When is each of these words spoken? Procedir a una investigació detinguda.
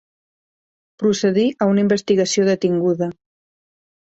Procedir 1.03 1.45
a 1.65 1.67
una 1.73 1.83
investigació 1.85 2.49
detinguda. 2.51 3.13